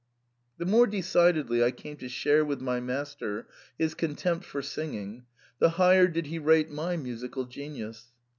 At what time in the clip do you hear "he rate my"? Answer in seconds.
6.25-6.97